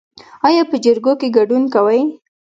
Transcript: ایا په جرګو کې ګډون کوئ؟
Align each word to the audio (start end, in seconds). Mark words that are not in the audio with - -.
ایا 0.47 0.63
په 0.71 0.75
جرګو 0.83 1.13
کې 1.19 1.27
ګډون 1.37 1.63
کوئ؟ 1.73 2.01